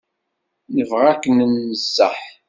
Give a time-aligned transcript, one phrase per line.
[0.75, 2.17] Nebɣa ad k-nenṣeḥ.